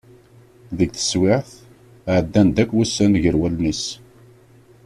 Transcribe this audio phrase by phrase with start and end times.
[0.77, 1.49] Deg teswiɛt,
[2.15, 3.83] ɛeddan-d akk wussan gar wallen-is.